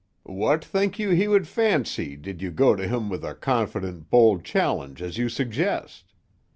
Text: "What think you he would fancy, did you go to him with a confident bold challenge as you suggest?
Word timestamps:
"What 0.25 0.65
think 0.65 0.97
you 0.97 1.11
he 1.11 1.27
would 1.27 1.47
fancy, 1.47 2.15
did 2.17 2.41
you 2.41 2.49
go 2.49 2.75
to 2.75 2.87
him 2.87 3.07
with 3.07 3.23
a 3.23 3.35
confident 3.35 4.09
bold 4.09 4.43
challenge 4.43 4.99
as 4.99 5.19
you 5.19 5.29
suggest? 5.29 6.15